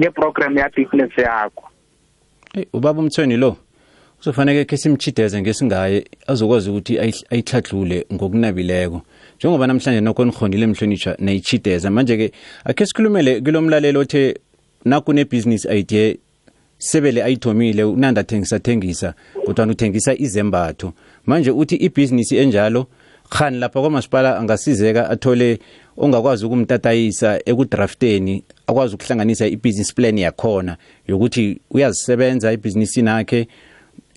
[0.00, 1.70] ngeprogram ya business yakho
[2.54, 3.56] hey ubaba umthweni lo
[4.20, 6.98] uzofanele ke simchideze ngesingaye azokwazi ukuthi
[7.30, 9.02] ayihladlule ngokunabileko
[9.38, 12.32] njengoba namhlanje nokho nihonile emhlonitsha nayichideza manje ke
[12.64, 14.34] akhe sikhulumele kulomlalelo othe
[14.84, 16.14] nakune business idea
[16.78, 19.14] sebele ayithomile unandathengisa thengisa
[19.46, 20.92] kodwa uthengisa izembatho
[21.26, 22.86] manje uthi ibusiness enjalo
[23.28, 25.58] khani lapha kwamasipala angasizeka athole
[25.96, 30.76] ongakwazi ukumtatayisa ekudrafteni akwazi ukuhlanganisa i-business plan yakhona
[31.08, 33.48] yokuthi uyazisebenza ibhizinisini yakhe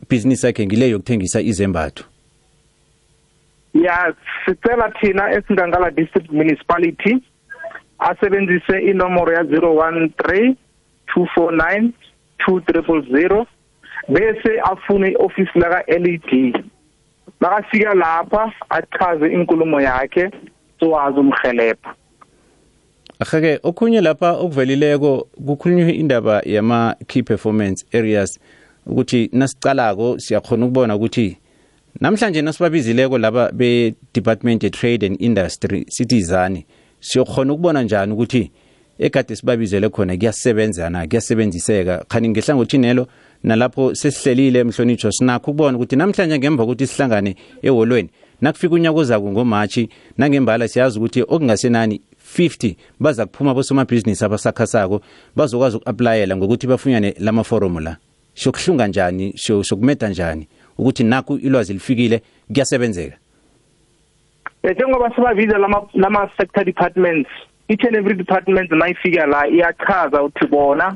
[0.04, 2.04] ibhizinisi yakhe ngile yokuthengisa izembatho
[3.74, 4.14] ya
[4.46, 7.18] sicela thina esingangala district municipality
[8.00, 10.56] asebenzise inomoro ya 013
[11.16, 11.92] 249
[12.46, 13.46] 2000
[14.10, 16.64] bese afune ioffice laka LED
[17.40, 20.32] makafika lapha achaze inkulumo yakhe
[20.80, 21.94] sowazi umhelepha
[23.20, 28.40] Akhage okhunye lapha okuvelileko kukhulunywe indaba yama key performance areas
[28.86, 31.38] ukuthi nasicalako siyakhona ukubona ukuthi
[32.02, 36.66] namhlanje nasibabizileko laba be department of trade and industry citizani
[37.00, 38.52] siyokhona ukubona njani ukuthi
[39.00, 43.08] egade sibabizele khona kuyasebenzana kuyasebenziseka khani ngehlangothini lelo
[43.44, 48.10] nalapho sesihlelile mhlonitsho sinakho ukubona ukuthi namhlanje ngemva kokuthi sihlangane eholweni
[48.42, 52.02] nakufika unyaka ozako ngomatshi nangembala siyazi ukuthi okungasenani
[52.38, 55.02] 50 baza kuphuma bosomabhizinisi abasakhasako
[55.36, 57.98] bazokwazi uku-aplayela ngokuthi bafunyane lamaforomu la
[58.34, 60.48] shokuhlunga njani shokumeda njani
[60.78, 62.22] ukuthi nakhu ilwazi lifikile
[62.54, 63.18] kuyasebenzeka
[64.64, 65.58] eh, njengoba sibabiza
[65.96, 67.30] lama-sector departments
[67.70, 70.96] i-delivery department mayifika la iyachaza uthi bona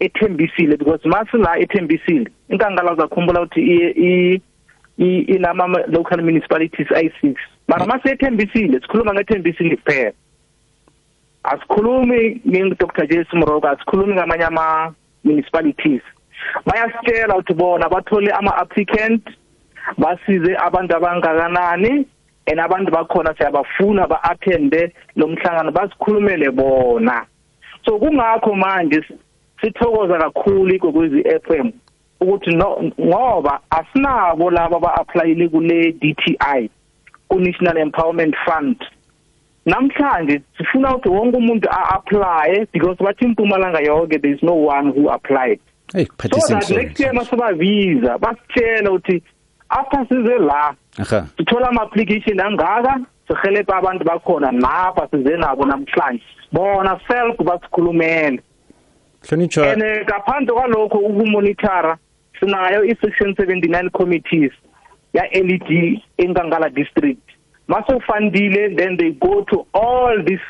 [0.00, 4.42] ethembisile because masi la ethembisile inkangala zakhumbula ukuthi
[4.98, 7.34] i inama local municipalities ay6
[7.68, 10.12] mara mase ethembisile sikhuluma ngethembisile kuphela
[11.44, 14.94] asikhulumi ngeDr Jason Moroka asikhulumi ngamanye ama
[15.24, 16.02] municipalities
[16.66, 19.22] bayasitshela ukuthi bona bathole ama applicant
[19.98, 22.06] basize abantu abangakanani
[22.46, 27.26] and abantu bakhona siyabafuna ba-attende lo mhlangano bazikhulumele bona
[27.84, 29.00] so kungakho manje
[29.60, 31.72] sithokoza kakhulu igwekwezi i-f m
[32.20, 32.56] ukuthi
[33.00, 36.68] ngoba asinabo laba ba-aplayile kule-d t i
[37.28, 38.76] ku-national empowerment fund
[39.64, 45.08] namhlanje sifuna ukuthi wonke umuntu a-aplaye because bathi impumalanga yonke there is no one who
[45.08, 45.58] applied
[45.94, 49.22] hey, so that next year masibabiza basitshela ukuthi
[49.74, 50.76] after size la
[51.36, 52.94] sithola ama application angaka
[53.28, 56.22] sihelebha abantu bakhona napha size nabo namhlanje
[56.52, 58.40] bona self basikhulumele
[59.28, 61.96] hlonitshwa ene kaphandle kwalokho ukumonitora
[62.40, 64.52] sinayo i-section 79 committees
[65.12, 67.24] ya-led enkangala district
[67.68, 70.46] masokufandile then they go to all these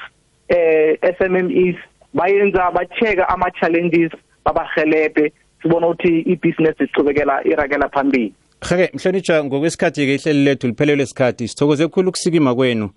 [0.51, 1.77] uh, eh, SMMEs
[2.15, 4.11] bayenza bacheka ama-challenges
[4.45, 8.35] babahelebhe sibona ukuthi ibhizinesi ichubekela irakela phambili
[8.69, 12.91] hake mhlonitshwa ngokwesikhathi-ke ihleli lethu liphelelwe isikhathi sithokoze khulu ukusikima kwenu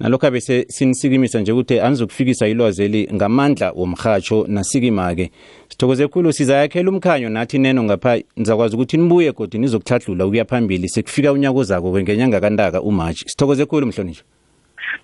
[0.00, 5.30] nalokho abese sinisikimisa nje ukuthi anizokufikisa ilwazeli ngamandla womhatsho nasikima-ke
[5.68, 11.32] sithokoze khulu sizayakhela umkhanyo nathi neno ngapha nizakwazi ukuthi nibuye godi nizokuhlahlula ukuya phambili sekufika
[11.32, 14.26] unyaka ozako-ke ngenyanga kantaka umatshi sithokoze khulu mhlonitshwa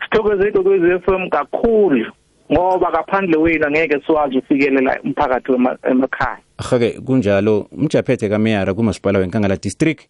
[0.05, 2.07] sithokoze igogwezi f m kakhulu
[2.53, 5.53] ngoba ngaphandle wena ngeke siwazi ufikelela umphakathi
[5.91, 10.09] emakhaya ahake kunjalo umjaphethe kameyara kumasipala wenkangala district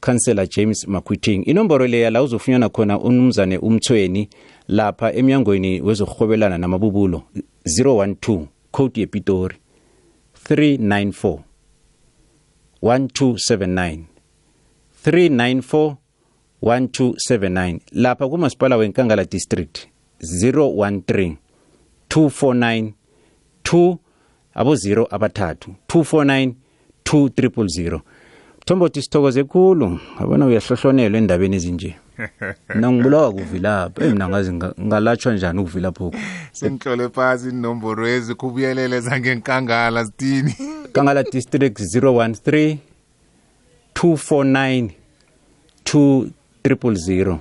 [0.00, 4.28] councillor James Makwithing inomboro leya la uzofunyana khona unumzane umthweni
[4.68, 7.22] lapha emnyangweni wezokuhwebelana namabubulo
[7.80, 9.56] 012 code yepitori
[10.48, 11.38] 394
[12.82, 13.98] 1279
[15.06, 15.96] 394
[16.62, 19.88] 1279 lapha kumasipala wenkangala district
[20.22, 21.34] 013
[22.10, 22.92] 249
[23.64, 23.98] 2
[24.54, 26.52] abo 0 abathathu 249
[27.06, 28.00] 2000
[28.68, 29.86] Thombothi sithokoze kukhulu
[30.22, 31.90] abona uyahlohlonelwa endabeni ezinje
[32.80, 34.50] Nangibulawa kuvilapha emina ngazi
[34.86, 36.16] ngalatshwa njani ukuvilapha lokho
[36.58, 40.54] Senhlole phansi inomboro ezikhubuyelele zangenkangala zitini
[40.94, 42.76] Kangala district 013
[43.94, 44.90] 249
[46.64, 47.38] 2000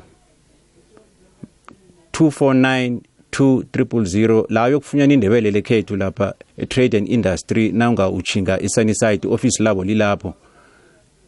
[2.14, 3.00] 249
[3.40, 6.34] 2000 la yokufunyana indebele lekhethu lapha
[6.70, 10.34] trade and industry nawunga uchinga iSunnyside office labo lilapho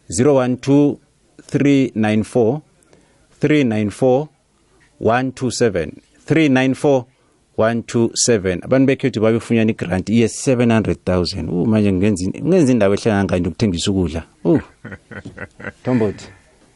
[0.09, 0.95] 012
[1.51, 2.59] 394
[3.41, 4.25] 394
[5.01, 5.89] 127
[6.29, 7.03] 394
[7.57, 13.91] 127 abantu bekhethu babefunyana igrant iye 700000 uh manje ngenza ngenza indawo ehlangana kanje ukuthengisa
[13.91, 14.61] ukudla uh
[15.83, 16.25] Thombothi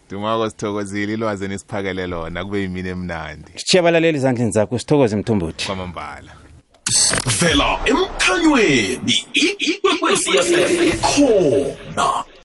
[0.09, 6.31] dumako sithokozile ilwazi nisiphakele lona kube yimini emnandi sithiya abalaleli ezandleni zakho sithokoze mthumbuthi kwamambala
[7.39, 9.15] vela emkhanyweni
[9.73, 12.07] ikwekwesi yasefm khona